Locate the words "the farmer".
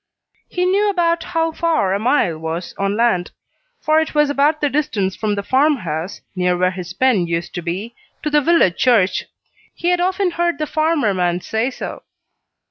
10.57-11.13